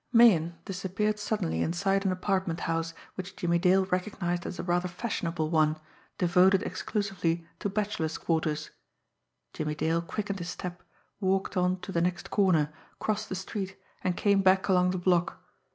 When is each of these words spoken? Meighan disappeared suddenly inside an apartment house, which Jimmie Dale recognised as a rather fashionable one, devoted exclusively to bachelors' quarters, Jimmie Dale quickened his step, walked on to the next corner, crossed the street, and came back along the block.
Meighan 0.11 0.55
disappeared 0.65 1.19
suddenly 1.19 1.61
inside 1.61 2.05
an 2.05 2.11
apartment 2.11 2.61
house, 2.61 2.95
which 3.13 3.35
Jimmie 3.35 3.59
Dale 3.59 3.85
recognised 3.85 4.47
as 4.47 4.57
a 4.57 4.63
rather 4.63 4.87
fashionable 4.87 5.51
one, 5.51 5.77
devoted 6.17 6.63
exclusively 6.63 7.45
to 7.59 7.69
bachelors' 7.69 8.17
quarters, 8.17 8.71
Jimmie 9.53 9.75
Dale 9.75 10.01
quickened 10.01 10.39
his 10.39 10.49
step, 10.49 10.81
walked 11.19 11.55
on 11.55 11.79
to 11.81 11.91
the 11.91 12.01
next 12.01 12.31
corner, 12.31 12.73
crossed 12.97 13.29
the 13.29 13.35
street, 13.35 13.77
and 14.03 14.17
came 14.17 14.41
back 14.41 14.67
along 14.67 14.89
the 14.89 14.97
block. 14.97 15.39